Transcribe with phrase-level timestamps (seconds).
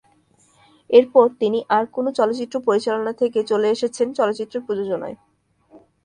[0.89, 5.17] এরপর তিনি আর কোনো চলচ্চিত্র পরিচালনা থেকে চলে এসেছেন চলচ্চিত্র প্রযোজনায়।